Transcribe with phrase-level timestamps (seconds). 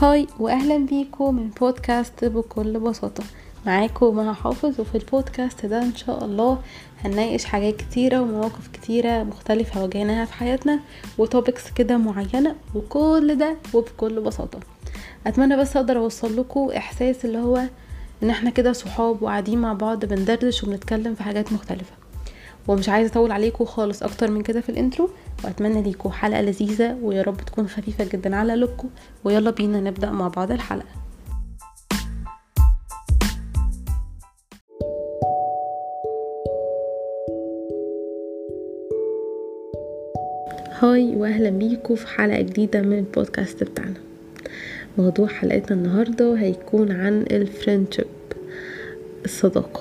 [0.00, 3.24] Hi واهلا بيكم من بودكاست بكل بساطة.
[3.66, 6.58] معاكم مها حافظ وفي البودكاست ده إن شاء الله
[7.04, 10.80] هنناقش حاجات كتيرة ومواقف كتيرة مختلفة واجهناها في حياتنا
[11.18, 14.58] و topics كده معينة وكل ده وبكل بساطة.
[15.26, 17.62] أتمنى بس أقدر أوصل لكم إحساس اللي هو
[18.22, 21.92] إن إحنا كده صحاب وقاعدين مع بعض بندردش وبنتكلم في حاجات مختلفة.
[22.68, 25.10] ومش عايزة أطول عليكم خالص أكتر من كده في ال intro
[25.44, 28.88] وأتمنى ليكم حلقة لذيذة ويا رب تكون خفيفة جدا على قلوبكم
[29.24, 30.98] ويلا بينا نبدأ مع بعض الحلقة.
[40.80, 44.00] هاي واهلا بيكم في حلقة جديدة من البودكاست بتاعنا.
[44.98, 48.06] موضوع حلقتنا النهارده هيكون عن الفريندشيب
[49.24, 49.80] الصداقة.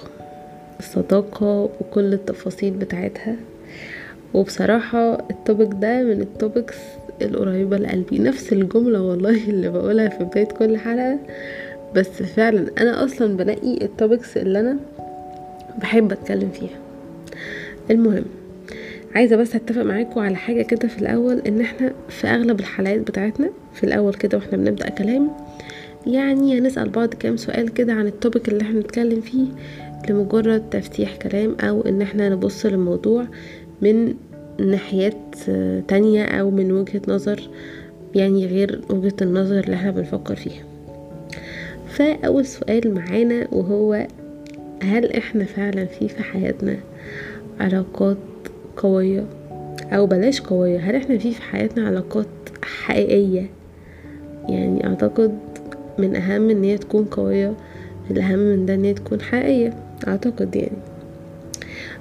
[0.80, 3.36] الصداقة وكل التفاصيل بتاعتها.
[4.34, 6.76] وبصراحة ال topic ده من ال topics
[7.22, 8.20] القريبة لقلبي.
[8.20, 11.20] نفس الجملة والله اللي بقولها في بداية كل حلقة.
[11.96, 14.78] بس فعلا أنا أصلا بلاقي ال topics اللي أنا
[15.82, 16.80] بحب أتكلم فيها.
[17.92, 18.26] المهم
[19.16, 23.50] عايزة بس أتفق معاكم على حاجة كده في الأول إن إحنا في أغلب الحلقات بتاعتنا
[23.74, 25.32] في الأول كده وإحنا بنبدأ كلام
[26.08, 29.46] يعني هنسأل بعض كام سؤال كده عن التوبك اللي إحنا نتكلم فيه
[30.10, 33.26] لمجرد تفتيح كلام أو إن إحنا نبص للموضوع
[33.82, 34.14] من
[34.60, 35.36] ناحيات
[35.88, 37.50] تانية أو من وجهة نظر
[38.16, 40.64] يعني غير وجهة النظر اللي إحنا بنفكر فيها.
[41.88, 44.08] فأول سؤال معانا وهو
[44.84, 46.78] هل إحنا فعلا في في حياتنا
[47.60, 48.18] علاقات
[48.78, 49.26] قوية؟
[49.92, 52.28] أو بلاش قوية هل إحنا في في حياتنا علاقات
[52.64, 53.50] حقيقية؟
[54.50, 55.38] يعني أعتقد
[56.00, 57.54] من أهم إن هي تكون قوية
[58.12, 59.74] الأهم من ده إن هي تكون حقيقية
[60.08, 60.78] أعتقد يعني.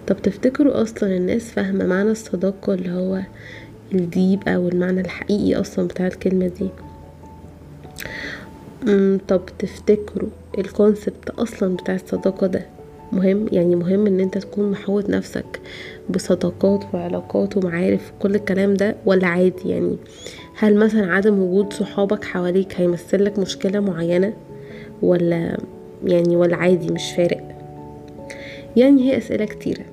[0.06, 3.20] طب تفتكروا أصلا الناس فاهمة معنى الصداقة اللي هو
[3.94, 6.68] الديب أو المعنى الحقيقي أصلا بتاع الكلمة دي؟
[9.28, 10.28] طب تفتكروا
[10.58, 12.66] الكونسبت أصلا بتاع الصداقة ده
[13.12, 15.60] مهم؟ يعني مهم إن أنت تكون محوط نفسك
[16.10, 19.96] بصداقات وعلاقات ومعارف كل الكلام ده ولا عادي؟ يعني
[20.58, 24.32] هل مثلا عدم وجود صحابك حواليك هيمثل لك مشكلة معينة
[25.02, 25.58] ولا
[26.04, 27.42] يعني ولا عادي مش فارق؟
[28.76, 29.84] يعني هي أسئلة كتيرة.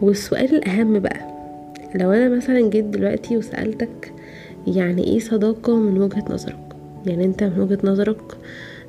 [0.00, 1.20] والسؤال الأهم بقى
[1.94, 4.12] لو أنا مثلا جيت دلوقتي وسألتك
[4.66, 6.58] يعني إيه صداقة من وجهة نظرك؟
[7.06, 8.22] يعني أنت من وجهة نظرك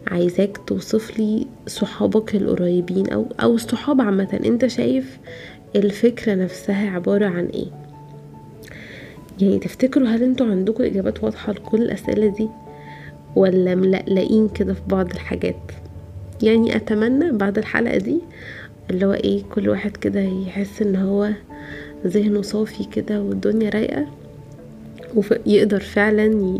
[0.07, 5.19] عايزاك توصف لي صحابك القريبين أو أو الصحاب عامة أنت شايف
[5.75, 7.67] الفكرة نفسها عبارة عن إيه؟
[9.41, 12.49] يعني تفتكروا هل أنتوا عندكم إجابات واضحة لكل الأسئلة دي؟
[13.35, 15.55] ولا ملقلقين كده في بعض الحاجات؟
[16.43, 18.19] يعني أتمنى بعد الحلقة دي
[18.89, 21.29] اللي هو إيه كل واحد كده يحس إن هو
[22.07, 24.07] ذهنه صافي كده والدنيا رايقة
[25.15, 26.57] ويقدر فعلا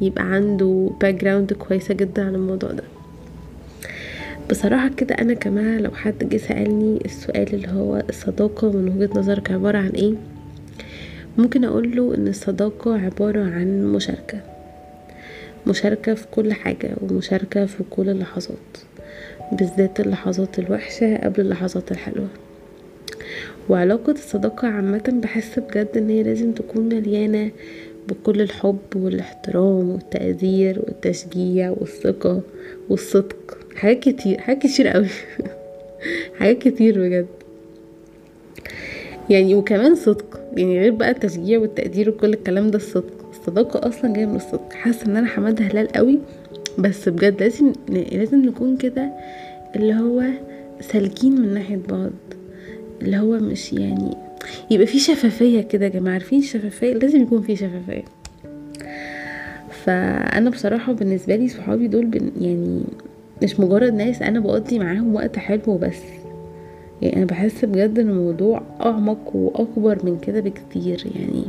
[0.00, 2.84] يبقى عنده background كويسة جدا عن الموضوع ده.
[4.50, 9.50] بصراحة كده أنا كمان لو حد جه سألني السؤال اللي هو الصداقة من وجهة نظرك
[9.50, 10.14] عبارة عن إيه
[11.38, 14.40] ممكن اقوله إن الصداقة عبارة عن مشاركة.
[15.66, 18.58] مشاركة في كل حاجة ومشاركة في كل اللحظات.
[19.52, 22.28] بالذات اللحظات الوحشة قبل اللحظات الحلوة.
[23.68, 27.50] وعلاقة الصداقة عامة بحس بجد إن هي لازم تكون مليانة
[28.08, 32.40] بكل الحب والاحترام والتقدير والتشجيع والثقة
[32.88, 33.58] والصدق.
[33.76, 35.08] حاجات كتير حاجات كتير قوي.
[36.38, 37.26] حاجات كتير بجد.
[39.30, 40.40] يعني وكمان صدق.
[40.56, 43.28] يعني غير بقى التشجيع والتقدير وكل الكلام ده الصدق.
[43.30, 44.72] الصداقة أصلا جاية من الصدق.
[44.72, 46.18] حاسة إن أنا حمادة هلال قوي
[46.78, 49.10] بس بجد لازم لازم نكون كده
[49.76, 50.22] اللي هو
[50.80, 52.10] سالكين من ناحية بعض.
[53.02, 54.16] اللي هو مش يعني
[54.70, 58.04] يبقى في شفافية كده يا جماعة عارفين الشفافية لازم يكون في شفافية.
[59.84, 62.80] فأنا بصراحة بالنسبة لي صحابي دول بن يعني
[63.42, 65.96] مش مجرد ناس أنا بقضي معاهم وقت حلو بس
[67.02, 71.44] يعني أنا بحس بجد إن الموضوع أعمق وأكبر من كده بكتير يعني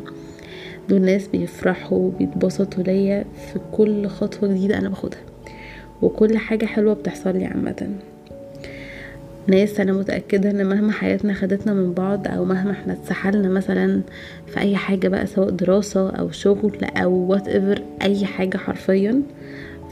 [0.89, 5.19] دول ناس بيفرحوا وبيتبسطوا ليا في كل خطوة جديدة أنا باخدها.
[6.01, 7.89] وكل حاجة حلوة بتحصل لي عامة.
[9.47, 14.01] ناس أنا متأكدة إن مهما حياتنا خدتنا من بعض أو مهما إحنا اتسحلنا مثلا
[14.47, 19.21] في أي حاجة بقى سواء دراسة أو شغل أو whatever أي حاجة حرفيا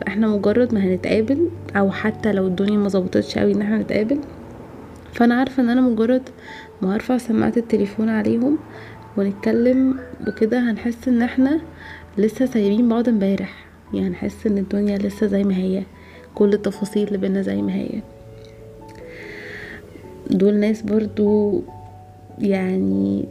[0.02, 4.20] فإحنا مجرد ما هنتقابل أو حتى لو الدنيا ما ظبطتش قوي إن إحنا نتقابل
[5.14, 6.22] فأنا عارفة إن أنا مجرد
[6.82, 8.58] ما هرفع سماعة التليفون عليهم
[9.18, 11.60] ونتكلم وكده هنحس إن إحنا
[12.18, 13.66] لسه سايبين بعض إمبارح.
[13.94, 15.84] يعني هنحس إن الدنيا لسه زي ما هي
[16.36, 17.90] كل التفاصيل اللي بينا زي ما هي.
[20.30, 21.62] دول ناس برضو
[22.40, 23.26] يعني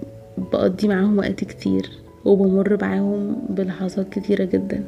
[0.53, 1.91] بقضي معاهم وقت كتير
[2.25, 4.85] وبمر معاهم بلحظات كتيرة جدا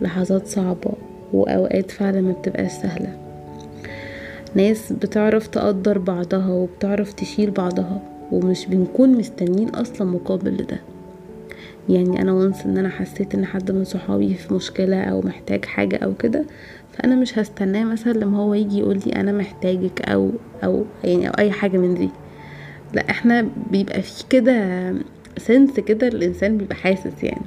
[0.00, 0.92] لحظات صعبة
[1.32, 3.16] وأوقات فعلا ما بتبقاش سهلة.
[4.54, 8.11] ناس بتعرف تقدر بعضها وبتعرف تشيل بعضها.
[8.32, 10.80] ومش بنكون مستنين أصلا مقابل لده
[11.88, 15.96] يعني أنا وانس إن أنا حسيت إن حد من صحابي في مشكلة أو محتاج حاجة
[15.96, 16.44] أو كده
[16.92, 20.30] فأنا مش هستناه مثلا لما هو يجي يقول لي أنا محتاجك أو
[20.64, 22.08] أو يعني أو أي حاجة من دي.
[22.94, 24.94] لا إحنا بيبقى في كده
[25.38, 27.46] sense كده الإنسان بيبقى حاسس يعني.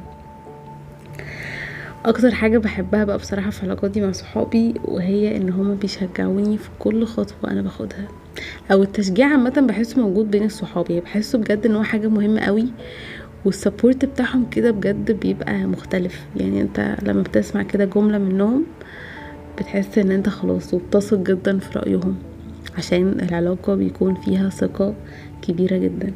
[2.05, 7.05] أكتر حاجة بحبها بقى بصراحة في علاقاتي مع صحابي وهي إن هما بيشجعوني في كل
[7.05, 8.07] خطوة أنا باخدها.
[8.71, 12.65] أو التشجيع عامة بحسه موجود بين الصحاب يعني بحسه بجد إن هو حاجة مهمة قوي
[13.45, 16.25] وال support بتاعهم كده بجد بيبقى مختلف.
[16.35, 18.63] يعني أنت لما بتسمع كده جملة منهم
[19.57, 22.15] بتحس إن أنت خلاص وبتثق جدا في رأيهم
[22.77, 24.95] عشان العلاقة بيكون فيها ثقة
[25.41, 26.11] كبيرة جدا.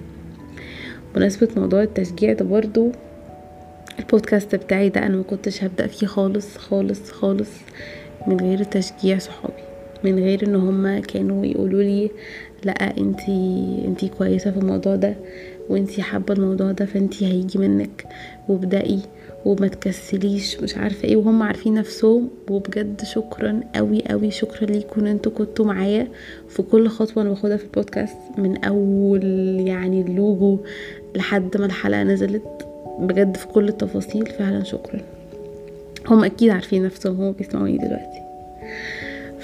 [1.15, 2.91] بمناسبة موضوع التشجيع ده برضو
[3.99, 7.49] البودكاست بتاعي ده أنا ما كنتش هبدأ فيه خالص خالص خالص
[8.27, 9.68] من غير تشجيع صحابي.
[10.03, 12.11] من غير إن هما كانوا يقولوا لي
[12.63, 15.15] لأ أنتي أنتي كويسة في الموضوع ده
[15.69, 18.05] وأنتي حابة الموضوع ده فأنتي هيجي منك
[18.49, 18.99] وابدأي
[19.45, 22.29] وما تكسليش مش عارفة إيه وهم عارفين نفسهم.
[22.49, 26.07] وبجد شكرا قوي قوي شكرا ليكم إن أنتوا كنتوا معايا
[26.49, 29.23] في كل خطوة أنا باخدها في البودكاست من أول
[29.67, 30.59] يعني اللوجو
[31.15, 32.65] لحد ما الحلقة نزلت.
[32.99, 35.01] بجد في كل التفاصيل فعلا شكرا.
[36.07, 38.19] هم أكيد عارفين نفسهم هم بيسمعوني دلوقتي.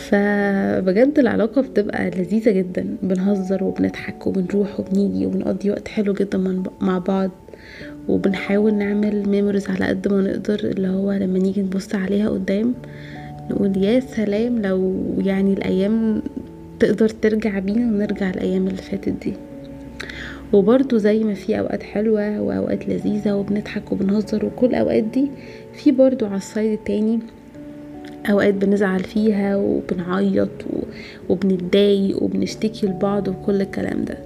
[0.10, 2.86] فبجد العلاقة بتبقى لذيذة جدا.
[3.04, 7.32] بنهزر وبنضحك وبنروح وبنيجي وبنقضي وقت حلو جدا مع بعض.
[8.08, 12.74] وبنحاول نعمل ميموريز على قد ما نقدر اللي هو لما نيجي نبص عليها قدام
[13.52, 16.22] نقول يا سلام لو يعني الأيام
[16.80, 19.34] تقدر ترجع بينا ونرجع الأيام اللي فاتت دي.
[20.54, 25.28] وبرضو زي ما في أوقات حلوة وأوقات لذيذة وبنضحك وبنهزر وكل أوقات دي
[25.74, 27.20] في برضو على الصيد التاني
[28.30, 30.50] أوقات بنزعل فيها وبنعيط
[31.30, 34.18] وبنتضايق وبنشتكي لبعض وكل الكلام ده.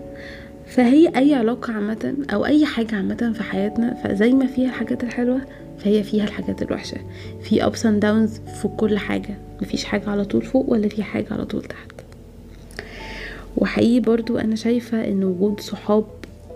[0.66, 5.42] فهي أي علاقة عامة أو أي حاجة عامة في حياتنا فزي ما فيها الحاجات الحلوة
[5.80, 6.98] فهي فيها الحاجات الوحشة.
[7.42, 9.38] في ups and downs في كل حاجة.
[9.62, 11.92] مفيش حاجة على طول فوق ولا في حاجة على طول تحت.
[13.57, 16.06] وحقيقي برضو أنا شايفة إن وجود صحاب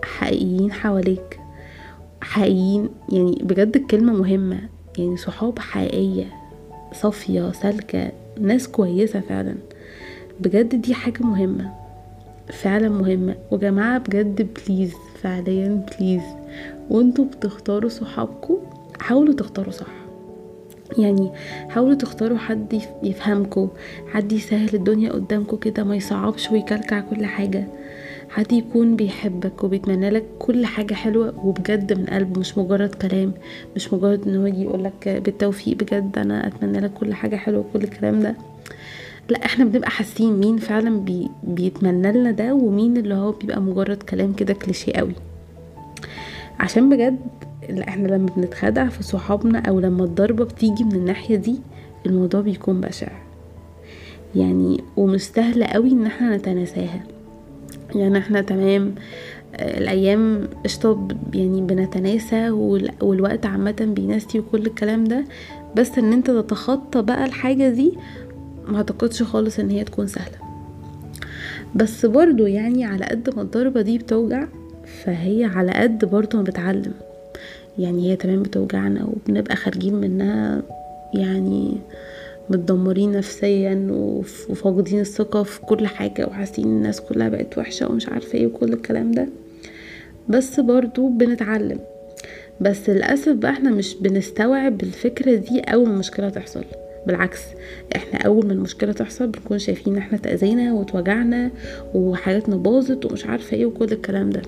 [0.02, 1.38] حقيقيين حواليك
[2.20, 4.60] حقيقيين يعني بجد الكلمة مهمة.
[4.98, 6.43] يعني صحاب حقيقية.
[6.94, 9.54] صافية سالكة ناس كويسة فعلا.
[10.40, 11.70] بجد دي حاجة مهمة
[12.52, 13.34] فعلا مهمة.
[13.50, 14.92] ويا جماعة بجد please
[15.22, 16.22] فعليا please
[16.90, 18.56] وانتوا بتختاروا صحابكم
[19.00, 19.86] حاولوا تختاروا صح.
[20.98, 21.30] يعني
[21.68, 23.68] حاولوا تختاروا حد يفهمكم
[24.12, 27.66] حد يسهل الدنيا قدامكم كده ما يصعبش ويكلكع كل حاجة.
[28.34, 33.32] حد يكون بيحبك وبيتمنى لك كل حاجة حلوة وبجد من قلبه مش مجرد كلام
[33.76, 37.84] مش مجرد إن هو يجي يقولك بالتوفيق بجد أنا أتمنى لك كل حاجة حلوة وكل
[37.84, 38.34] الكلام ده.
[39.28, 44.02] لا إحنا بنبقى حاسين مين فعلا بي بيتمنى لنا ده ومين اللي هو بيبقى مجرد
[44.02, 45.14] كلام كده كليشيه قوي.
[46.60, 47.18] عشان بجد
[47.70, 51.60] لا إحنا لما بنتخدع في صحابنا أو لما الضربة بتيجي من الناحية دي
[52.06, 53.08] الموضوع بيكون بشع.
[54.36, 57.02] يعني ومش سهل قوي إن إحنا نتناساها.
[57.94, 58.94] يعني إحنا تمام.
[59.54, 62.50] الأيام قشطه يعني بنتناسى
[63.00, 65.24] والوقت عامة بيناسي وكل الكلام ده.
[65.76, 67.92] بس إن أنت تتخطى بقى الحاجة دي
[68.68, 70.38] ما أعتقدش خالص إن هي تكون سهلة.
[71.74, 74.44] بس برضو يعني على قد ما الضربة دي بتوجع
[75.04, 76.92] فهي على قد برضو ما بتعلم.
[77.78, 80.62] يعني هي تمام بتوجعنا وبنبقى خارجين منها
[81.14, 81.78] يعني
[82.50, 83.86] متدمرين نفسيا
[84.50, 89.10] وفاقدين الثقة في كل حاجة وحاسين الناس كلها بقت وحشة ومش عارفة إيه وكل الكلام
[89.12, 89.26] ده.
[90.28, 91.78] بس برضو بنتعلم.
[92.60, 96.64] بس للأسف بقى إحنا مش بنستوعب الفكرة دي أول ما المشكلة تحصل.
[97.06, 97.40] بالعكس
[97.96, 101.50] إحنا أول ما المشكلة تحصل بنكون شايفين ان إحنا تأذينا واتوجعنا
[101.94, 104.42] وحياتنا باظت ومش عارفة إيه وكل الكلام ده.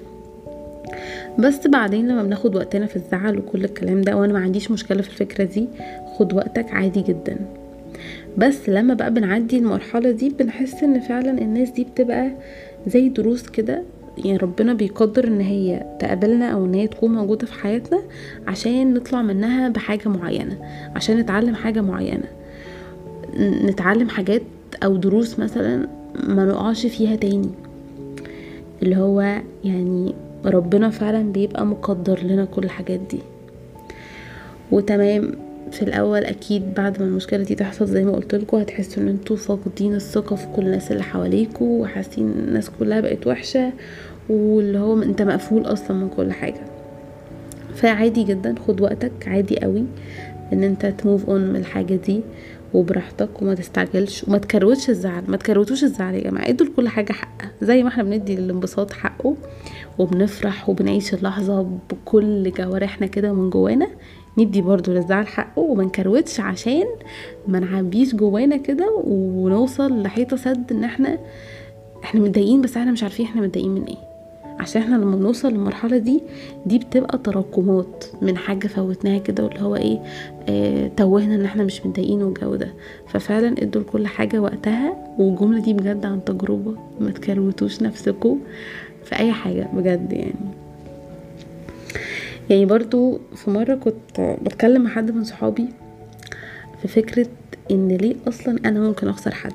[1.38, 5.08] بس بعدين لما بناخد وقتنا في الزعل وكل الكلام ده وأنا ما عنديش مشكلة في
[5.08, 5.68] الفكرة دي
[6.18, 7.36] خد وقتك عادي جدا.
[8.38, 12.30] بس لما بقى بنعدي المرحلة دي بنحس إن فعلا الناس دي بتبقى
[12.86, 13.82] زي دروس كده
[14.18, 18.02] يعني ربنا بيقدر إن هي تقابلنا أو إن هي تكون موجودة في حياتنا
[18.46, 20.58] عشان نطلع منها بحاجة معينة
[20.96, 22.24] عشان نتعلم حاجة معينة.
[23.40, 24.42] نتعلم حاجات
[24.84, 25.88] أو دروس مثلا
[26.28, 27.50] ما نقعش فيها تاني.
[28.82, 30.14] اللي هو يعني
[30.44, 33.18] ربنا فعلا بيبقى مقدر لنا كل الحاجات دي.
[34.72, 35.32] وتمام.
[35.72, 39.36] في الأول أكيد بعد ما المشكلة دي تحصل زي ما قلت لكم هتحسوا إن أنتوا
[39.36, 43.72] فاقدين الثقة في كل الناس اللي حواليكوا وحاسين الناس كلها بقت وحشة
[44.28, 46.60] واللي هو أنت مقفول أصلا من كل حاجة.
[47.74, 49.84] فعادي جدا خد وقتك عادي قوي
[50.52, 52.20] إن أنت ت move on من الحاجة دي
[52.74, 55.22] وبراحتك وما تستعجلش وما تكروتش الزعل.
[55.28, 57.50] ما تكروتوش الزعل يا جماعة ادوا لكل حاجة حقها.
[57.62, 59.36] زي ما إحنا بندي للانبساط حقه
[59.98, 63.86] وبنفرح وبنعيش اللحظة بكل جوارحنا كده من جوانا
[64.38, 66.84] ندي برضو للزعل حقه وما نكروتش عشان
[67.48, 71.18] ما نعبيش جوانا كده ونوصل لحيطة سد إن إحنا
[72.04, 73.96] إحنا متضايقين بس إحنا مش عارفين إحنا متضايقين من إيه.
[74.60, 76.22] عشان إحنا لما بنوصل للمرحلة دي
[76.66, 79.98] دي بتبقى تراكمات من حاجة فوتناها كده واللي هو إيه
[80.48, 82.68] آه توهنا إن إحنا مش متضايقين والجو ده.
[83.08, 88.38] ففعلا ادوا لكل حاجة وقتها والجملة دي بجد عن تجربة ما تكروتوش نفسكم
[89.04, 90.34] في أي حاجة بجد يعني.
[92.50, 95.66] يعني برضو في مرة كنت بتكلم مع حد من صحابي
[96.82, 97.26] في فكرة
[97.70, 99.52] إن ليه أصلا أنا ممكن أخسر حد.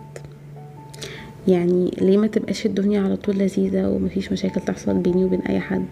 [1.47, 5.85] يعني ليه ما تبقاش الدنيا على طول لذيذة ومفيش مشاكل تحصل بيني وبين أي حد؟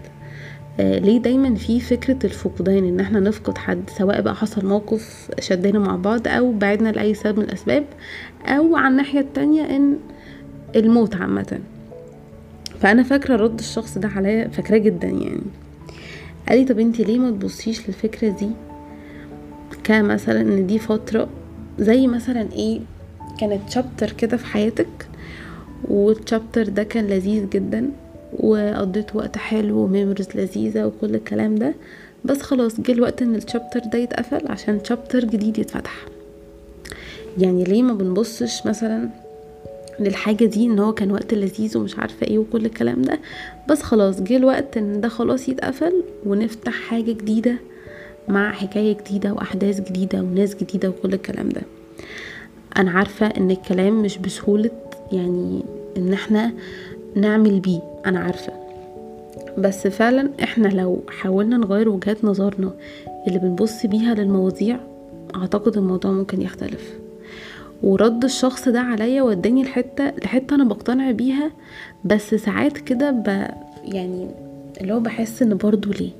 [0.80, 5.80] آه ليه دايما في فكرة الفقدان إن إحنا نفقد حد سواء بقى حصل موقف شدنا
[5.80, 7.84] مع بعض أو بعدنا لأي سبب من الأسباب
[8.46, 9.98] أو على الناحية التانية إن
[10.76, 11.60] الموت عامة.
[12.80, 15.42] فأنا فاكرة رد الشخص ده عليا فاكراه جدا يعني.
[16.50, 18.50] قالي طب انتي ليه ما تبصيش للفكرة دي؟
[19.84, 21.30] كمثلا إن دي فترة
[21.80, 22.80] زي مثلا إيه
[23.40, 25.08] كانت شابتر كده في حياتك
[25.88, 27.90] والشابتر ده كان لذيذ جدا
[28.40, 31.74] وقضيت وقت حلو وميموريز لذيذة وكل الكلام ده
[32.26, 36.06] بس خلاص جه الوقت إن الشابتر ده يتقفل عشان شابتر جديد يتفتح.
[37.38, 39.10] يعني ليه ما بنبصش مثلا
[40.00, 43.20] للحاجة دي إن هو كان وقت لذيذ ومش عارفة إيه وكل الكلام ده.
[43.70, 47.56] بس خلاص جه الوقت إن ده خلاص يتقفل ونفتح حاجة جديدة
[48.28, 51.62] مع حكاية جديدة وأحداث جديدة وناس جديدة وكل الكلام ده.
[52.78, 54.70] أنا عارفة إن الكلام مش بسهولة
[55.12, 55.64] يعني
[55.98, 56.54] إن إحنا
[57.16, 58.54] نعمل بيه أنا عارفة.
[59.58, 62.74] بس فعلا إحنا لو حاولنا نغير وجهات نظرنا
[63.28, 64.80] اللي بنبص بيها للمواضيع
[65.36, 66.99] أعتقد الموضوع ممكن يختلف.
[67.84, 71.52] ورد الشخص ده عليا وداني لحته لحته أنا بقتنع بيها
[72.06, 73.28] بس ساعات كده ب
[73.84, 74.28] يعني
[74.82, 76.12] اللي هو بحس إن برضو ليه؟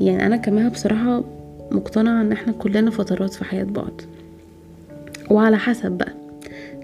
[0.00, 1.24] يعني أنا كمان بصراحة
[1.70, 4.00] مقتنعة إن إحنا كلنا فترات في حياة بعض.
[5.30, 6.12] وعلى حسب بقى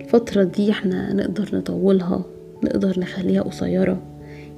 [0.00, 2.24] الفترة دي إحنا نقدر نطولها
[2.64, 4.02] نقدر نخليها قصيرة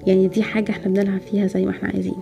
[0.07, 2.16] يعني دي حاجة إحنا بنلعب فيها زي ما إحنا عايزين.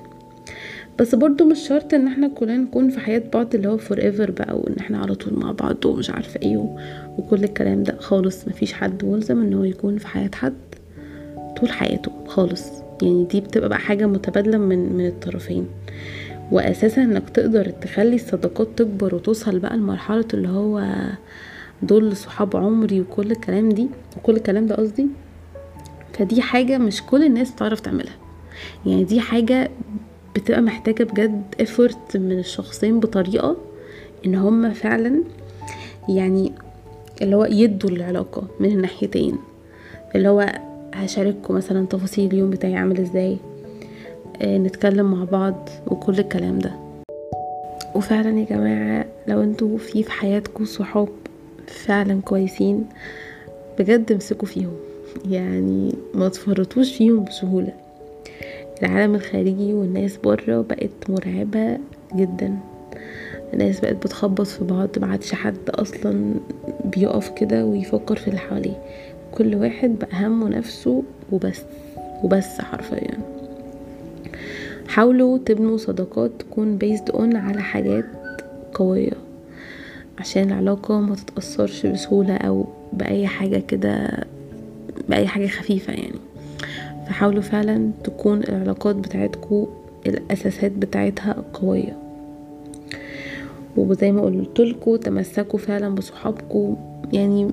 [1.00, 4.56] بس برضو مش شرط ان إحنا كلنا نكون في حياة بعض اللي هو forever بقى
[4.58, 6.56] وان إحنا على طول مع بعض ومش عارفة إيه.
[7.18, 10.54] وكل الكلام ده خالص مفيش حد ملزم ان هو يكون في حياة حد
[11.60, 12.68] طول حياته خالص
[13.02, 15.66] يعني دي بتبقى بقى حاجة متبادلة من من الطرفين
[16.52, 20.84] وأساسا انك تقدر تخلي الصداقات تكبر وتوصل بقى لمرحلة اللي هو
[21.82, 25.06] دول صحاب عمري وكل الكلام دي وكل الكلام ده قصدي
[26.12, 28.14] فدي حاجة مش كل الناس بتعرف تعملها
[28.86, 29.70] يعني دي حاجة
[30.34, 33.56] بتبقى محتاجة بجد effort من الشخصين بطريقة
[34.26, 35.22] إن هما فعلا
[36.08, 36.52] يعني
[37.22, 39.38] اللي هو يدوا العلاقة من الناحيتين.
[40.14, 40.52] اللي هو
[40.94, 43.36] هشارككم مثلا تفاصيل اليوم بتاعي عامل إزاي
[44.42, 46.72] آه نتكلم مع بعض وكل الكلام ده.
[47.94, 51.08] وفعلا يا جماعة لو أنتوا في في حياتكم صحاب
[51.66, 52.86] فعلا كويسين
[53.78, 54.72] بجد امسكوا فيهم.
[55.30, 57.72] يعني ما تفرطوش فيهم بسهولة.
[58.82, 61.78] العالم الخارجي والناس بره بقت مرعبة
[62.14, 62.58] جدا.
[63.54, 66.34] الناس بقت بتخبط في بعض معادش حد أصلا
[66.84, 68.82] بيقف كده ويفكر في اللي حواليه.
[69.32, 71.02] كل واحد بقى همه نفسه
[71.32, 71.62] وبس
[72.24, 73.18] وبس حرفيا.
[74.88, 78.04] حاولوا تبنوا صداقات تكون based on على حاجات
[78.74, 79.12] قوية
[80.18, 84.24] عشان العلاقة ما تتأثرش بسهولة أو بأي حاجة كده
[85.08, 86.18] بأي حاجة خفيفة يعني.
[87.06, 89.66] فحاولوا فعلا تكون العلاقات بتاعتكم
[90.06, 91.96] الأساسات بتاعتها قوية
[93.76, 96.76] وزي ما قلتلكوا تمسكوا فعلا بصحابكم
[97.12, 97.50] يعني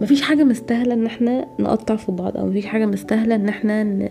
[0.00, 4.08] مفيش حاجة مستاهلة إن إحنا نقطع في بعض أو مفيش حاجة مستاهلة إن إحنا.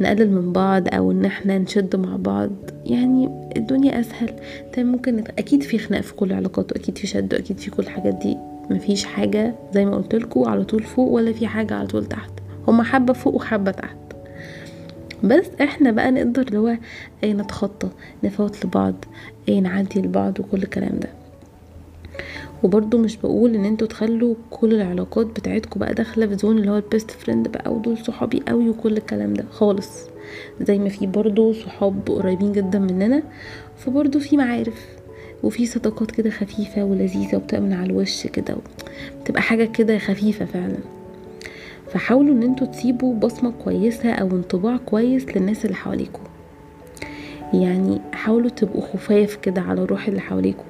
[0.00, 2.50] نقلل من بعض أو إن إحنا نشد مع بعض
[2.86, 4.30] يعني الدنيا أسهل
[4.76, 5.24] طيب ممكن.
[5.38, 8.36] أكيد في خناق في كل العلاقات وأكيد في شد وأكيد في كل الحاجات دي
[8.70, 12.30] مفيش حاجة زي ما قلتلكوا على طول فوق ولا في حاجة على طول تحت
[12.68, 13.96] هما حبة فوق وحبة تحت.
[15.24, 16.76] بس إحنا بقى نقدر اللي هو
[17.24, 17.88] إيه نتخطى
[18.24, 18.94] نفوت لبعض
[19.48, 21.08] إيه نعدي لبعض وكل الكلام ده.
[22.62, 26.76] وبرضو مش بقول إن أنتوا تخلوا كل العلاقات بتاعتكم بقى داخلة في zone اللي هو
[26.76, 29.88] ال best friend بقى ودول صحابي قوي وكل الكلام ده خالص.
[30.60, 33.22] زي ما في برضو صحاب قريبين جدا مننا
[33.78, 34.86] فبرضو في معارف
[35.42, 38.56] وفي صداقات كده خفيفة ولذيذة وبتبقى على الوش كده
[39.22, 40.76] بتبقى حاجة كده خفيفة فعلا.
[41.90, 46.20] فحاولوا إن أنتوا تسيبوا بصمة كويسة أو انطباع كويس للناس اللي حواليكوا.
[47.52, 50.64] يعني حاولوا تبقوا خفاف كده على روح اللي حواليكوا.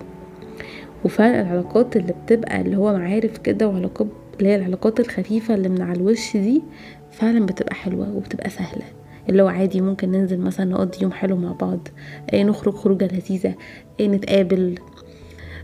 [1.04, 4.06] وفعلا العلاقات اللي بتبقى اللي هو معارف كده وعلاقات
[4.38, 6.62] اللي هي العلاقات الخفيفة اللي من على الوش دي
[7.10, 8.84] فعلا بتبقى حلوة وبتبقى سهلة.
[9.28, 11.88] اللي هو عادي ممكن ننزل مثلا نقضي يوم حلو مع بعض
[12.32, 13.54] إيه نخرج خروجة لذيذة
[14.00, 14.74] إيه نتقابل.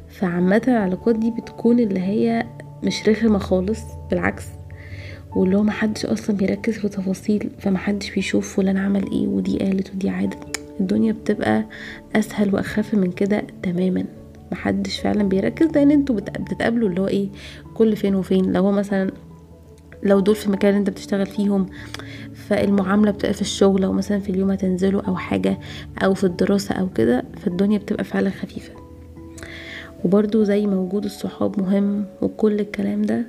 [0.08, 2.46] فعامة العلاقات دي بتكون اللي هي
[2.84, 3.80] مش رخمة خالص
[4.11, 4.44] بالعكس
[5.37, 10.09] واللي هو محدش أصلا بيركز في تفاصيل فمحدش بيشوف فلان عمل إيه ودي قالت ودي
[10.09, 10.61] عادت.
[10.81, 11.64] الدنيا بتبقى
[12.17, 14.05] أسهل وأخف من كده تماما.
[14.53, 17.29] محدش فعلا بيركز لأن أنتوا بتتقابلوا اللي هو إيه
[17.75, 18.53] كل فين وفين.
[18.53, 19.11] لو هو مثلا
[20.03, 21.67] لو دول في اللي انت بتشتغل فيهم
[22.35, 25.59] فالمعاملة بتبقى في الشغل أو مثلا في اليوم هتنزلوا أو حاجة
[26.05, 28.73] أو في الدراسة أو كده فالدنيا بتبقى فعلا خفيفة.
[30.05, 33.26] وبرضو زي ما وجود الصحاب مهم وكل الكلام ده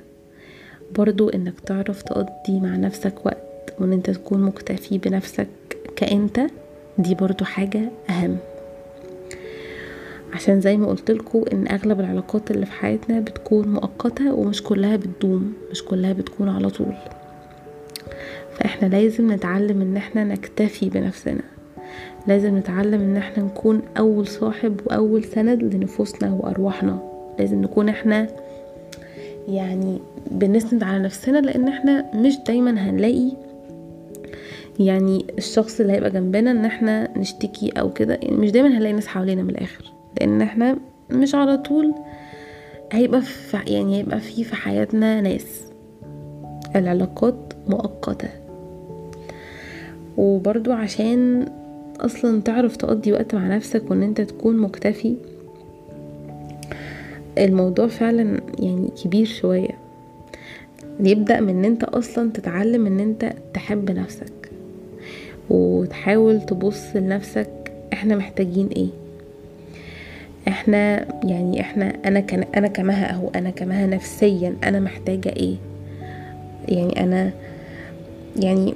[0.94, 5.46] برضو إنك تعرف تقضي مع نفسك وقت وإن أنت تكون مكتفي بنفسك
[5.96, 6.40] كأنت
[6.98, 8.36] دي برضو حاجة أهم.
[10.32, 15.52] عشان زي ما قلتلكوا إن أغلب العلاقات اللي في حياتنا بتكون مؤقتة ومش كلها بتدوم
[15.70, 16.94] مش كلها بتكون على طول.
[18.58, 21.42] فإحنا لازم نتعلم إن إحنا نكتفي بنفسنا.
[22.26, 26.98] لازم نتعلم إن إحنا نكون أول صاحب وأول سند لنفوسنا وأرواحنا.
[27.38, 28.28] لازم نكون إحنا
[29.48, 29.98] يعني
[30.30, 33.30] بنسند على نفسنا لأن إحنا مش دايما هنلاقي
[34.80, 38.18] يعني الشخص اللي هيبقى جنبنا إن إحنا نشتكي أو كده.
[38.22, 40.78] يعني مش دايما هنلاقي ناس حوالينا من الآخر لأن إحنا
[41.10, 41.94] مش على طول
[42.92, 45.62] هيبقى في يعني هيبقى في في حياتنا ناس.
[46.76, 48.28] العلاقات مؤقتة.
[50.16, 51.48] وبرضو عشان
[52.00, 55.16] أصلا تعرف تقضي وقت مع نفسك وإن أنت تكون مكتفي
[57.38, 59.70] الموضوع فعلا يعني كبير شوية.
[61.00, 64.50] يبدأ من إن أنت أصلا تتعلم إن أنت تحب نفسك
[65.50, 68.88] وتحاول تبص لنفسك إحنا محتاجين إيه.
[70.48, 75.56] إحنا يعني إحنا أنا كان أنا كمها أهو أنا كمها نفسيا أنا محتاجة إيه.
[76.68, 77.30] يعني أنا
[78.36, 78.74] يعني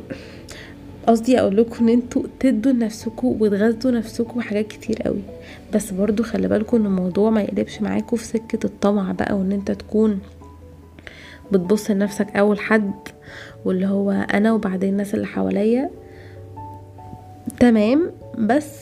[1.07, 5.23] قصدي أقول لكم إن أنتوا تدوا لنفسكم وتغذوا نفسكم حاجات كتير قوي.
[5.75, 9.71] بس برضو خلي بالكم إن الموضوع ما يقلبش معاكم في سكة الطمع بقى وإن انت
[9.71, 10.19] تكون
[11.53, 12.93] بتبص لنفسك أول حد
[13.65, 15.91] واللي هو أنا وبعدين الناس اللي حواليا.
[17.61, 18.81] تمام بس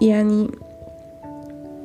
[0.00, 0.48] يعني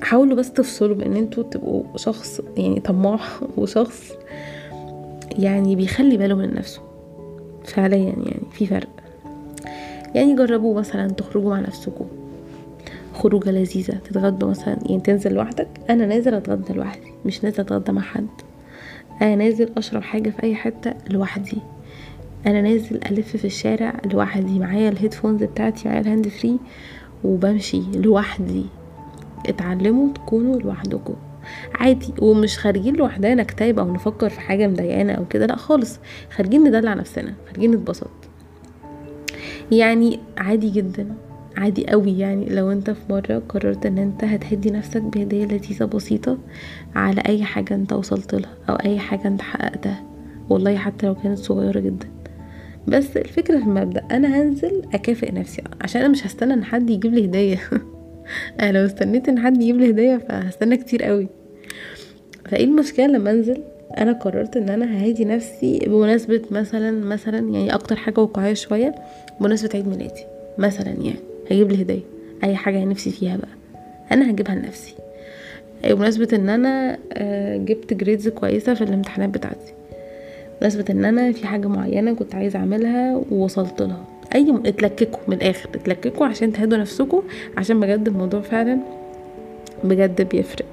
[0.02, 3.20] حاولوا بس تفصلوا بإن أنتوا تبقوا شخص يعني طماع
[3.58, 4.12] وشخص
[5.40, 6.87] يعني بيخلي باله من نفسه.
[7.68, 8.90] فعليا يعني في فرق.
[10.16, 12.06] يعني جربوا مثلا تخرجوا مع نفسكم.
[13.14, 15.68] خروجة لذيذة تتغدوا مثلا يعني تنزل لوحدك.
[15.90, 18.28] أنا نازل أتغدى لوحدي مش نازل أتغدى مع حد.
[19.22, 21.58] أنا نازل أشرب حاجة في أي حتة لوحدي.
[22.48, 24.60] أنا نازل ألف في الشارع لوحدي.
[24.60, 26.60] معايا ال headphones بتاعتي معايا ال hand free
[27.24, 28.66] وبمشي لوحدي.
[29.48, 31.16] اتعلموا تكونوا لوحدكم.
[31.76, 32.14] عادي.
[32.20, 36.00] ومش خارجين لوحدنا نكتئب أو نفكر في حاجة مضايقانا أو كده لا خالص.
[36.30, 38.10] خارجين ندلع نفسنا خارجين نتبسط.
[39.72, 41.08] يعني عادي جدا
[41.58, 42.20] عادي قوي.
[42.20, 46.38] يعني لو أنت في مرة قررت إن أنت هتهدي نفسك بهدية لذيذة بسيطة
[46.96, 50.04] على أي حاجة أنت وصلت لها أو أي حاجة أنت حققتها.
[50.50, 52.08] والله حتى لو كانت صغيرة جدا.
[52.88, 55.64] بس الفكرة في المبدأ أنا هنزل أكافئ نفسي.
[55.82, 57.60] عشان أنا مش هستنى إن حد يجيب لي هدية.
[58.62, 61.28] أنا لو استنيت إن حد يجيب لي هدية فهستنى كتير قوي.
[62.48, 63.62] فايه المشكلة لما انزل؟
[63.98, 68.96] أنا قررت ان أنا ههدي نفسي بمناسبة مثلا مثلا يعني أكتر حاجة واقعية شوية
[69.40, 70.24] بمناسبه عيد ميلادي.
[70.58, 71.16] مثلا يعني
[71.52, 72.00] هجيب لي هدية
[72.44, 73.82] اي حاجة نفسي فيها بقى.
[74.12, 74.94] أنا هجيبها لنفسي.
[75.84, 76.98] بمناسبة ان أنا
[77.58, 79.74] جبت جريدز كويسة في الامتحانات بتاعتي.
[80.62, 84.04] بمناسبة ان أنا في حاجة معينة كنت عايزه اعملها ووصلت لها.
[84.36, 84.64] اي م...
[84.66, 87.24] اتلككوا من الآخر اتلككوا عشان تهدوا نفسكم
[87.58, 88.80] عشان بجد الموضوع فعلا
[89.84, 90.66] بجد بيفرق.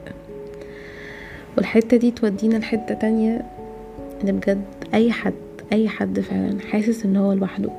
[1.57, 3.45] والحتة دي تودينا لحتة تانية
[4.25, 4.64] إن بجد
[4.95, 5.33] أي حد
[5.73, 7.71] أي حد فعلا حاسس إن هو لوحده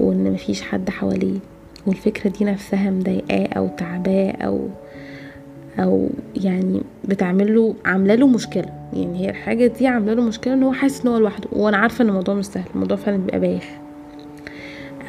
[0.00, 1.38] وإن مفيش حد حواليه
[1.86, 4.68] والفكرة دي نفسها مضايقاه أو تعباه أو
[5.78, 8.68] أو يعني بتعمله عاملة له مشكلة.
[8.92, 12.04] يعني هي الحاجة دي عاملة له مشكلة إن هو حاسس إن هو لوحده وأنا عارفة
[12.04, 13.64] إن الموضوع مش سهل الموضوع فعلا بيبقى بايخ.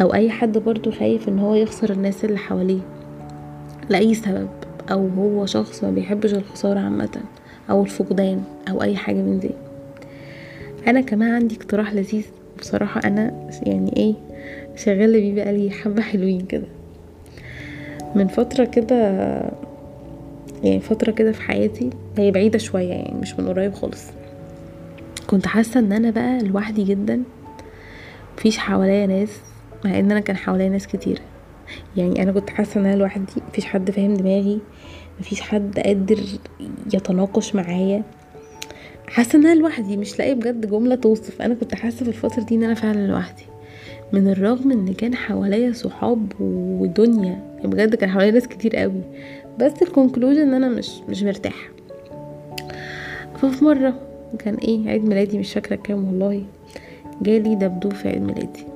[0.01, 2.79] أو أي حد برضو خايف إن هو يخسر الناس اللي حواليه
[3.89, 4.47] لأي سبب.
[4.91, 7.09] أو هو شخص ما بيحبش الخسارة عامة
[7.69, 9.51] أو الفقدان أو أي حاجة من دي.
[10.87, 12.25] أنا كمان عندي اقتراح لذيذ
[12.59, 13.01] بصراحة.
[13.05, 14.13] أنا يعني إيه
[14.75, 16.67] شغاله بيه بقالي حبة حلوين كده.
[18.15, 18.95] من فترة كده
[20.63, 24.03] يعني فترة كده في حياتي هي بعيدة شوية يعني مش من قريب خالص.
[25.27, 27.23] كنت حاسة إن أنا بقى لوحدي جدا
[28.37, 29.39] مفيش حواليا ناس
[29.85, 31.21] مع إن أنا كان حواليا ناس كتير.
[31.97, 34.59] يعني أنا كنت حاسة إن أنا لوحدي مفيش حد فاهم دماغي
[35.19, 36.19] مفيش حد قادر
[36.93, 38.03] يتناقش معايا.
[39.07, 41.41] حاسة إن أنا لوحدي مش لاقي بجد جملة توصف.
[41.41, 43.43] أنا كنت حاسة في الفترة دي إن أنا فعلا لوحدي.
[44.13, 49.01] من الرغم إن كان حواليا صحاب ودنيا بجد كان حواليا ناس كتير قوي.
[49.59, 51.69] بس الكونكلوجن إن أنا مش مش مرتاحة.
[53.37, 53.99] ففي مرة
[54.39, 56.43] كان إيه عيد ميلادي مش فاكرة كام والله
[57.21, 58.72] جالي دبدوب في عيد ميلادي.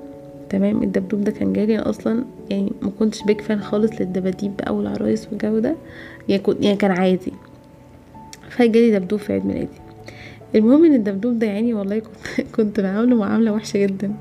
[0.50, 5.28] تمام الدبدوب ده كان جالي أصلا يعني ما كنتش بيك فان خالص للدباديب بقى والعرايس
[5.32, 5.76] والجو ده
[6.30, 7.34] يعني, يعني كان عادي.
[8.50, 9.68] فجالي دبدوب في عيد ميلادي.
[10.56, 14.14] المهم إن الدبدوب ده يعني والله كنت كنت بعامله معاملة وحشة جدا.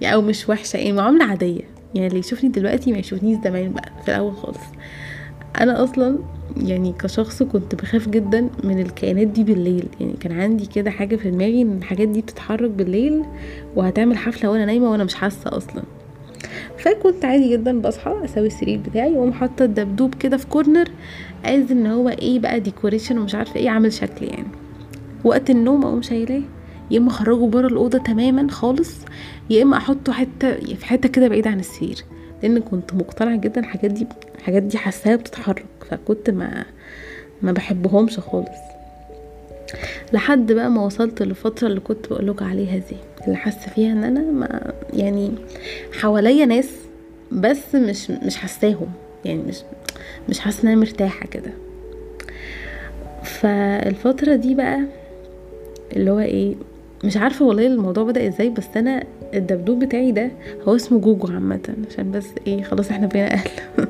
[0.00, 1.62] يعني أو مش وحشة يعني معاملة عادية.
[1.94, 4.58] يعني اللي يشوفني دلوقتي ما يشوفنيش زمان بقى في الأول خالص.
[5.60, 6.18] أنا أصلا
[6.56, 9.88] يعني كشخص كنت بخاف جدا من الكائنات دي بالليل.
[10.00, 13.22] يعني كان عندي كده حاجة في دماغي إن الحاجات دي بتتحرك بالليل
[13.76, 15.82] وهتعمل حفلة وأنا نايمة وأنا مش حاسة أصلا.
[16.78, 20.88] فكنت عادي جدا بصحى أسوي السرير بتاعي وأقوم حاطة الدبدوب كده في corner
[21.44, 24.48] على إن هو إيه بقى decoration ومش عارفة إيه عامل شكل يعني.
[25.24, 26.42] وقت النوم أقوم شايلاه
[26.90, 28.94] يا إما أخرجه بره الأوضة تماما خالص
[29.50, 32.04] يا إما أحطه حتة في حتة كده بعيد عن السرير.
[32.42, 34.06] لأن كنت مقتنعة جدا الحاجات دي
[34.38, 36.64] الحاجات دي حاساها بتتحرك فكنت ما
[37.42, 38.48] ما بحبهمش خالص.
[40.12, 44.20] لحد بقى ما وصلت للفترة اللي كنت بقولك عليها دي اللي حاسة فيها إن أنا
[44.20, 45.32] ما يعني
[46.00, 46.68] حواليا ناس
[47.32, 48.88] بس مش مش حاساهم
[49.24, 49.56] يعني مش
[50.28, 51.50] مش حاسة إن أنا مرتاحة كده.
[53.24, 54.80] فالفترة دي بقى
[55.96, 56.54] اللي هو إيه
[57.04, 60.30] مش عارفة والله الموضوع بدأ إزاي بس أنا الدبدوب بتاعي ده
[60.68, 63.48] هو اسمه جوجو عامة عشان بس إيه خلاص إحنا بقينا أهل.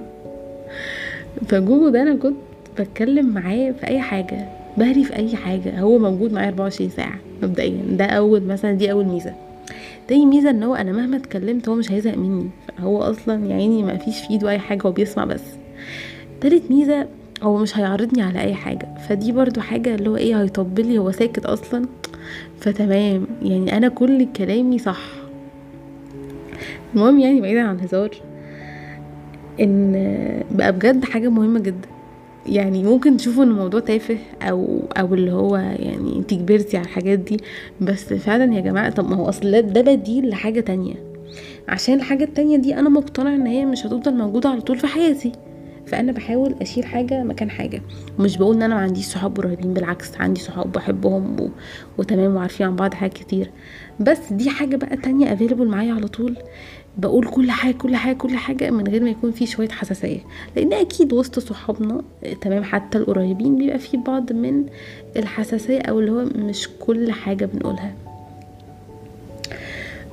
[1.48, 2.36] فجوجو ده أنا كنت
[2.78, 7.82] بتكلم معاه في أي حاجة بهري في أي حاجة هو موجود معايا 24 ساعة مبدئيا
[7.90, 9.34] ده أول مثلا دي أول ميزة.
[10.08, 13.82] تاني ميزة إن هو أنا مهما اتكلمت هو مش هيزهق مني هو أصلا يا عيني
[13.82, 15.42] ما فيش في إيده أي حاجة هو بيسمع بس.
[16.40, 17.06] تالت ميزة
[17.42, 21.10] هو مش هيعرضني على أي حاجة فدي برضو حاجة اللي هو إيه هيطبل لي هو
[21.10, 21.86] ساكت أصلا.
[22.60, 23.26] فتمام.
[23.42, 25.00] يعني أنا كل كلامي صح.
[26.94, 28.10] المهم يعني بعيدا عن الهزار
[29.60, 29.92] إن
[30.50, 31.88] بقى بجد حاجة مهمة جدا.
[32.46, 37.18] يعني ممكن تشوفوا إن الموضوع تافه أو أو اللي هو يعني انت كبرتي على الحاجات
[37.18, 37.36] دي
[37.80, 40.94] بس فعلا يا جماعة طب ما هو أصل ده بديل لحاجة تانية.
[41.68, 45.32] عشان الحاجة التانية دي أنا مقتنعه إن هي مش هتفضل موجودة على طول في حياتي.
[45.86, 47.82] فأنا بحاول أشيل حاجة مكان حاجة.
[48.18, 51.48] ومش بقول إن أنا ما عنديش صحاب قريبين بالعكس عندي صحاب بحبهم و...
[51.98, 53.50] وتمام وعارفين عن بعض حاجات كتير.
[54.00, 56.36] بس دي حاجة بقى تانية افيلبل معايا على طول.
[56.98, 60.18] بقول كل حاجة كل حاجة كل حاجة من غير ما يكون في شوية حساسية.
[60.56, 62.02] لأن أكيد وسط صحابنا
[62.40, 64.64] تمام حتى القريبين بيبقى في بعض من
[65.16, 67.94] الحساسية أو اللي هو مش كل حاجة بنقولها.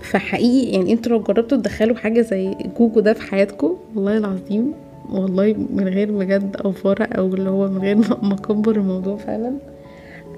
[0.01, 4.73] فحقيقي يعني أنتوا لو جربتوا تدخلوا حاجة زي جوجو ده في حياتكم والله العظيم
[5.09, 9.53] والله من غير بجد افوره أو اللي هو من غير ما أكبر الموضوع فعلا.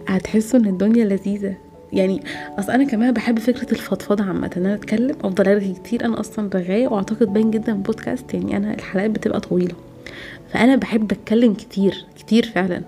[0.08, 1.56] هتحسوا إن الدنيا لذيذة.
[1.94, 2.24] يعني
[2.60, 4.52] أصل أنا كمان بحب فكرة الفضفضة عامة.
[4.58, 6.06] ان أنا اتكلم أفضل أرغي كتير.
[6.06, 8.34] أنا أصلا رغاية وأعتقد باين جدا بودكاست.
[8.34, 9.76] يعني أنا الحلقات بتبقى طويلة.
[10.54, 12.82] فأنا بحب أتكلم كتير كتير فعلا.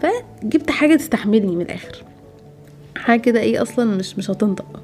[0.00, 2.04] فجبت حاجة تستحملني من الآخر.
[2.96, 4.82] حاجة كده إيه أصلا مش مش هتنطق.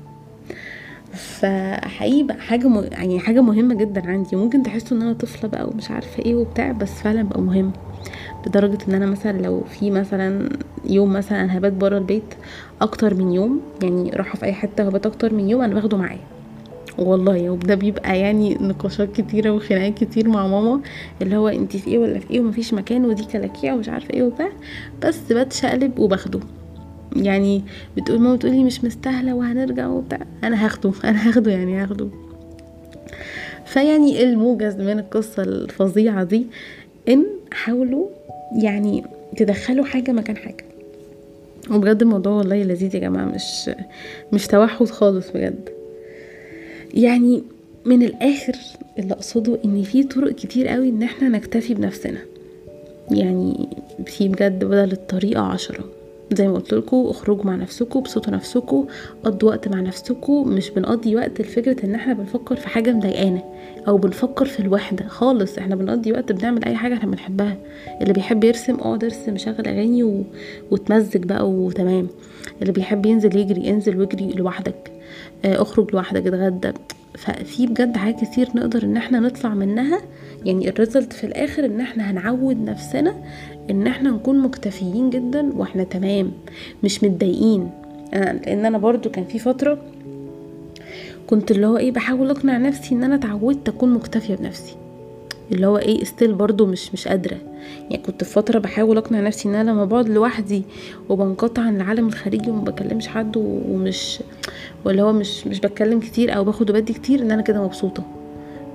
[1.12, 2.84] فحقيقي بقى حاجة م...
[2.92, 4.36] يعني حاجة مهمة جدا عندي.
[4.36, 7.72] ممكن تحسوا إن أنا طفلة بقى ومش عارفة إيه وبتاع بس فعلا بقى مهم.
[8.46, 10.48] لدرجة إن أنا مثلا لو في مثلا
[10.84, 12.34] يوم مثلا هبات بره البيت
[12.80, 16.20] أكتر من يوم يعني راحه في أي حتة هبات أكتر من يوم أنا باخده معايا.
[16.98, 20.80] والله وده بيبقى يعني نقاشات كتيرة وخناقات كتير مع ماما
[21.22, 24.22] اللي هو انت في إيه ولا في إيه ومفيش مكان ودي كلاكيع ومش عارفة إيه
[24.22, 24.48] وبتاع
[25.02, 26.40] بس بتشقلب وباخده.
[27.16, 27.62] يعني
[27.96, 30.20] بتقول ماما تقولي مش مستاهلة وهنرجع وبتاع.
[30.44, 32.08] أنا هاخده أنا هاخده يعني هاخده.
[33.66, 36.46] فيعني الموجز من القصة الفظيعة دي
[37.08, 38.06] إن حاولوا
[38.62, 39.04] يعني
[39.36, 40.64] تدخلوا حاجة مكان حاجة.
[41.70, 43.70] وبجد الموضوع والله لذيذ يا جماعة مش
[44.32, 45.68] مش توحد خالص بجد.
[46.94, 47.42] يعني
[47.84, 48.52] من الآخر
[48.98, 52.18] اللي أقصده إن في طرق كتير قوي إن إحنا نكتفي بنفسنا.
[53.10, 53.68] يعني
[54.06, 55.84] في بجد بدل الطريقة عشرة.
[56.32, 58.86] زي ما قلت لكم اخرجوا مع نفسكم بصوتوا نفسكم
[59.24, 60.48] قضوا وقت مع نفسكم.
[60.48, 63.42] مش بنقضي وقت لفكرة إن إحنا بنفكر في حاجة مضايقانا
[63.88, 65.58] أو بنفكر في الوحدة خالص.
[65.58, 67.56] إحنا بنقضي وقت بنعمل أي حاجة إحنا بنحبها.
[68.00, 70.22] اللي بيحب يرسم اقعد ارسم شغل أغاني و...
[70.70, 72.08] وتمزج بقى وتمام.
[72.62, 74.90] اللي بيحب ينزل يجري انزل واجري لوحدك.
[75.44, 76.72] آه اخرج لوحدك اتغدى.
[77.14, 80.00] ففي بجد حاجات كتير نقدر إن إحنا نطلع منها.
[80.44, 83.14] يعني الريزلت في الآخر إن إحنا هنعود نفسنا
[83.70, 86.33] إن إحنا نكون مكتفيين جدا وإحنا تمام
[86.85, 87.70] مش متضايقين.
[88.12, 89.78] لأن أنا برضو كان في فترة
[91.26, 94.76] كنت اللي هو إيه بحاول أقنع نفسي إن أنا اتعودت أكون مكتفية بنفسي.
[95.52, 97.37] اللي هو إيه still برضو مش مش قادرة.
[97.90, 100.62] يعني كنت في فترة بحاول أقنع نفسي إن أنا لما بقعد لوحدي
[101.09, 104.18] وبنقطع عن العالم الخارجي وما بكلمش حد ومش
[104.85, 108.02] واللي هو مش مش بتكلم كتير أو باخد وبدي كتير إن أنا كده مبسوطة.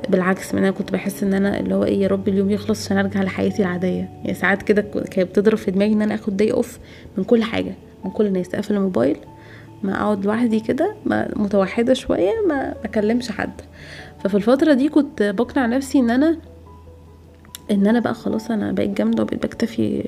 [0.09, 3.23] بالعكس أنا كنت بحس إن أنا اللي هو إيه يا رب اليوم يخلص عشان أرجع
[3.23, 4.09] لحياتي العادية.
[4.23, 6.79] يعني ساعات كده كانت بتضرب في دماغي إن أنا آخد day off
[7.17, 7.73] من كل حاجة
[8.05, 9.17] من كل الناس أقفل الموبايل
[9.83, 10.95] ما أقعد لوحدي كده
[11.35, 13.51] متوحدة شوية ما أكلمش حد.
[14.23, 16.37] ففي الفترة دي كنت بقنع نفسي إن أنا
[17.71, 20.05] إن أنا بقى خلاص أنا بقيت جامدة وبقيت بكتفي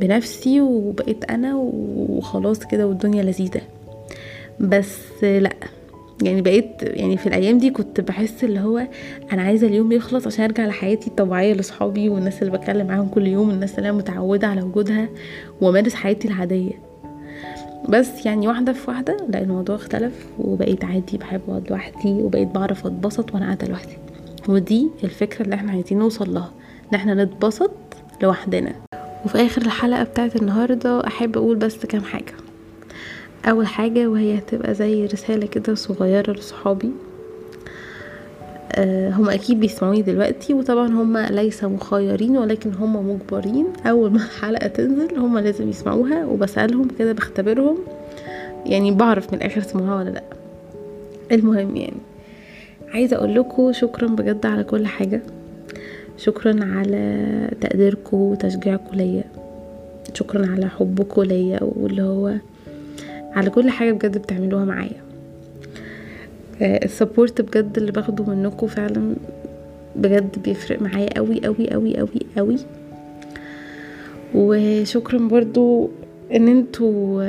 [0.00, 3.60] بنفسي وبقيت أنا وخلاص كده والدنيا لذيذة.
[4.60, 5.52] بس لأ.
[6.22, 8.86] يعني بقيت يعني في الأيام دي كنت بحس اللي هو
[9.32, 13.50] أنا عايزة اليوم يخلص عشان أرجع لحياتي الطبيعية لأصحابي والناس اللي بتكلم معاهم كل يوم
[13.50, 15.08] الناس اللي أنا متعودة على وجودها
[15.60, 16.72] وأمارس حياتي العادية.
[17.88, 22.86] بس يعني واحدة في واحدة لا الموضوع اختلف وبقيت عادي بحب أقعد لوحدي وبقيت بعرف
[22.86, 23.96] أتبسط وأنا قاعدة لوحدي.
[24.48, 26.50] ودي الفكرة اللي إحنا عايزين نوصل لها
[26.92, 27.70] إن إحنا نتبسط
[28.22, 28.72] لوحدنا.
[29.24, 32.43] وفي آخر الحلقة بتاعت النهارده أحب أقول بس كام حاجة.
[33.46, 36.90] أول حاجة وهي هتبقى زي رسالة كده صغيرة لصحابي.
[38.72, 43.66] أه هم أكيد بيسمعوني دلوقتي وطبعا هم ليس مخيرين ولكن هم مجبرين.
[43.86, 47.78] أول ما الحلقة تنزل هم لازم يسمعوها وبسألهم كده بختبرهم.
[48.66, 50.22] يعني بعرف من الآخر سمعوها ولا لأ.
[51.32, 51.96] المهم يعني
[52.94, 55.22] عايزة أقول لكم شكرا بجد على كل حاجة.
[56.18, 59.24] شكرا على تقديركم وتشجيعكم ليا.
[60.14, 62.32] شكرا على حبكم ليا واللي هو
[63.34, 65.04] على كل حاجة بجد بتعملوها معايا.
[66.62, 69.14] السبورت بجد اللي باخده منكم فعلا
[69.96, 72.56] بجد بيفرق معايا قوي قوي قوي قوي قوي.
[74.34, 75.90] وشكرا برضو
[76.34, 77.24] إن أنتوا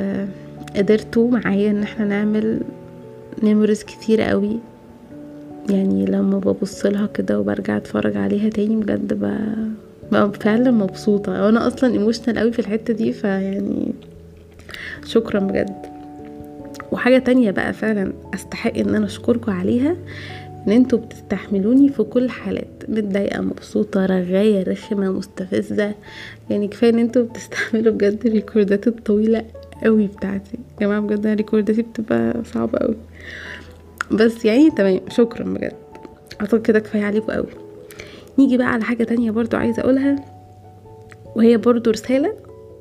[0.76, 2.62] قدرتوا معايا إن إحنا نعمل
[3.44, 4.60] memories كتير قوي.
[5.70, 9.14] يعني لما ببص لها كده وبرجع أتفرج عليها تاني بجد
[10.12, 11.46] بقى فعلا مبسوطة.
[11.46, 13.94] وأنا أصلا emotional قوي في الحتة دي فيعني
[15.06, 15.95] شكرا بجد.
[17.06, 19.96] وحاجه تانية بقى فعلا أستحق إن أنا أشكركم عليها
[20.68, 25.96] إن أنتوا بتستحملوني في كل حالات متضايقة مبسوطة رغاية رخمة مستفزة.
[26.50, 29.46] يعني كفاية إن أنتوا بتستحملوا بجد الريكوردات الطويلة
[29.84, 30.58] قوي بتاعتي.
[30.82, 32.96] يا جماعة بجد ريكورداتي بتبقى صعبة قوي
[34.12, 35.74] بس يعني تمام شكرا بجد.
[36.42, 37.48] أعتقد كده كفاية عليكم قوي
[38.40, 40.16] نيجي بقى على حاجة تانية برضو عايزة أقولها
[41.36, 42.34] وهي برضو رسالة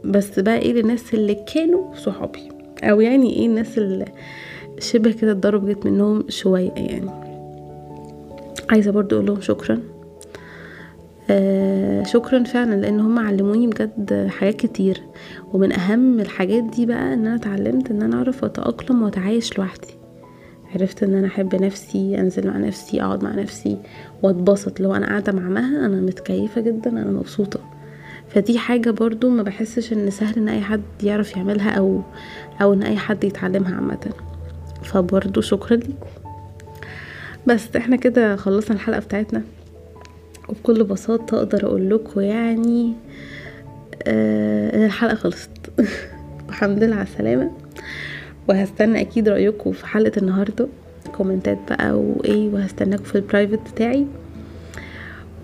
[0.05, 2.54] بس بقى إيه للناس اللي كانوا صحابي.
[2.91, 4.05] أو يعني إيه الناس اللي
[4.79, 7.11] شبه كده اتضربت منهم شوية يعني.
[8.71, 9.79] عايزة برضو أقول لهم شكرا.
[11.31, 15.03] آه شكرا فعلا لأن هم علموني بجد حاجات كتير.
[15.53, 19.89] ومن أهم الحاجات دي بقى إن أنا اتعلمت إن أنا أعرف أتأقلم وأتعايش لوحدي.
[20.75, 23.79] عرفت إن أنا أحب نفسي أنزل مع نفسي أقعد مع نفسي
[24.23, 24.81] وأتبسط.
[24.81, 27.61] لو أنا قاعدة مع مها أنا متكيفة جدا أنا مبسوطة.
[28.35, 32.03] فدي حاجة برضو ما بحسش إن سهل إن أي حد يعرف يعملها أو
[32.63, 34.13] أو إن أي حد يتعلمها عامة.
[34.83, 35.95] فبرضو شكرا لكم
[37.47, 39.43] بس إحنا كده خلصنا الحلقة بتاعتنا.
[40.49, 42.95] وبكل بساطة أقدر أقول لكم يعني
[44.07, 45.51] آه الحلقة خلصت.
[46.49, 47.51] الحمد لله على السلامة.
[48.49, 50.69] وهستنى أكيد رأيكم في حلقة النهارده.
[51.17, 54.07] كومنتات بقى وإيه وهستناكم في ال private بتاعي.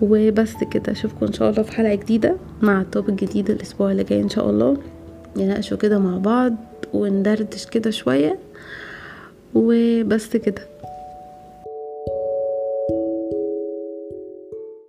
[0.01, 0.91] وبس كده.
[0.91, 4.29] أشوفكم إن شاء الله في حلقة جديدة مع ال topic جديد الأسبوع اللي جاي إن
[4.29, 4.77] شاء الله.
[5.37, 6.55] نناقشوا كده مع بعض
[6.93, 8.39] وندردش كده شوية.
[9.55, 10.61] وبس كده.